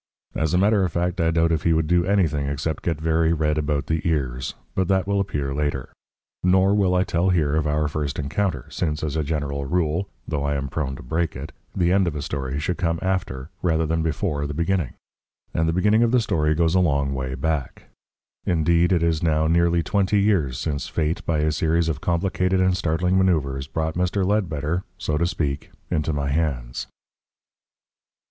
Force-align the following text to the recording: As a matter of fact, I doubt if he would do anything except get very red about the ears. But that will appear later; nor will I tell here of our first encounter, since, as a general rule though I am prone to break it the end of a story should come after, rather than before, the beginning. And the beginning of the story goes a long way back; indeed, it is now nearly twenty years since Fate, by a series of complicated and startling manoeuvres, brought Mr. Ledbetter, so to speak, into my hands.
As 0.33 0.51
a 0.51 0.57
matter 0.57 0.83
of 0.83 0.91
fact, 0.91 1.21
I 1.21 1.29
doubt 1.29 1.51
if 1.51 1.61
he 1.61 1.73
would 1.73 1.85
do 1.85 2.05
anything 2.05 2.47
except 2.47 2.81
get 2.81 2.99
very 2.99 3.33
red 3.33 3.59
about 3.59 3.85
the 3.85 4.01
ears. 4.03 4.55
But 4.73 4.87
that 4.87 5.05
will 5.05 5.19
appear 5.19 5.53
later; 5.53 5.93
nor 6.43 6.73
will 6.73 6.95
I 6.95 7.03
tell 7.03 7.29
here 7.29 7.55
of 7.55 7.67
our 7.67 7.87
first 7.87 8.17
encounter, 8.17 8.65
since, 8.71 9.03
as 9.03 9.15
a 9.15 9.21
general 9.23 9.65
rule 9.65 10.09
though 10.27 10.43
I 10.43 10.55
am 10.55 10.69
prone 10.69 10.95
to 10.95 11.03
break 11.03 11.35
it 11.35 11.51
the 11.75 11.91
end 11.91 12.07
of 12.07 12.15
a 12.15 12.23
story 12.23 12.59
should 12.59 12.79
come 12.79 12.97
after, 13.03 13.51
rather 13.61 13.85
than 13.85 14.01
before, 14.01 14.47
the 14.47 14.55
beginning. 14.55 14.95
And 15.53 15.69
the 15.69 15.71
beginning 15.71 16.01
of 16.01 16.09
the 16.09 16.19
story 16.19 16.55
goes 16.55 16.73
a 16.73 16.79
long 16.79 17.13
way 17.13 17.35
back; 17.35 17.83
indeed, 18.43 18.91
it 18.91 19.03
is 19.03 19.21
now 19.21 19.45
nearly 19.45 19.83
twenty 19.83 20.19
years 20.19 20.57
since 20.57 20.87
Fate, 20.87 21.23
by 21.27 21.41
a 21.41 21.51
series 21.51 21.87
of 21.87 22.01
complicated 22.01 22.59
and 22.59 22.75
startling 22.75 23.19
manoeuvres, 23.19 23.67
brought 23.67 23.93
Mr. 23.93 24.25
Ledbetter, 24.25 24.83
so 24.97 25.19
to 25.19 25.27
speak, 25.27 25.69
into 25.91 26.11
my 26.11 26.29
hands. 26.31 26.87